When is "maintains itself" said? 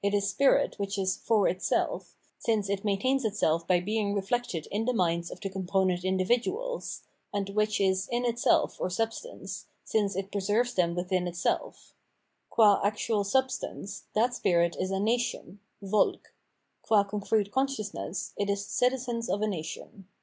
2.83-3.67